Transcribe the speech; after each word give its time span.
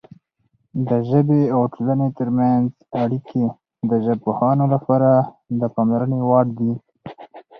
د 0.89 0.89
ژبې 1.09 1.41
او 1.55 1.61
ټولنې 1.73 2.07
ترمنځ 2.17 2.67
اړیکې 3.03 3.43
د 3.89 3.91
ژبپوهانو 4.05 4.65
لپاره 4.73 5.09
د 5.59 5.61
پاملرنې 5.75 6.19
وړ 6.29 6.45
دي. 6.57 6.73